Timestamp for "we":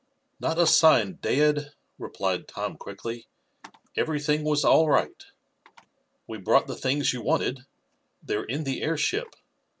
6.27-6.39